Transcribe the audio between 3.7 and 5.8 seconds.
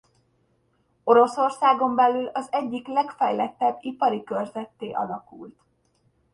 ipari körzetté alakult.